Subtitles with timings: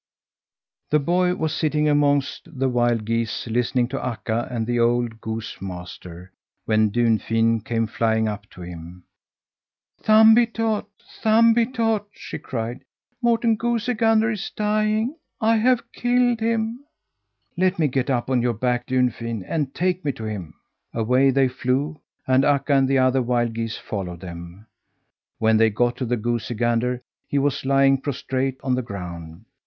[0.89, 5.61] The boy was sitting amongst the wild geese, listening to Akka and the old goose
[5.61, 6.31] master,
[6.65, 9.03] when Dunfin came flying up to him.
[10.01, 10.87] "Thumbietot,
[11.21, 12.83] Thumbietot!" she cried.
[13.21, 15.17] "Morten Goosey Gander is dying!
[15.39, 16.79] I have killed him!"
[17.55, 20.55] "Let me get up on your back, Dunfin, and take me to him!"
[20.95, 24.65] Away they flew, and Akka and the other wild geese followed them.
[25.37, 29.45] When they got to the goosey gander, he was lying prostrate on the ground.